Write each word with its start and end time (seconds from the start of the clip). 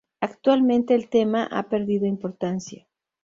Actualmente 0.19 0.95
el 0.95 1.09
tema 1.09 1.43
ha 1.43 1.69
perdido 1.69 2.07
importancia. 2.07 2.87